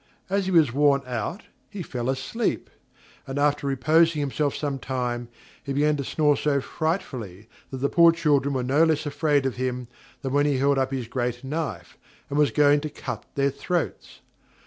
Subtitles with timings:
[0.31, 2.71] As he was worn out, he fell asleep:
[3.27, 5.27] and, after reposing himself some time
[5.63, 9.57] he began to snore so frightfully, that the poor children were no less afraid of
[9.57, 9.87] him,
[10.23, 11.99] than when he held up his great knife,
[12.31, 14.21] and was going to cut their throats.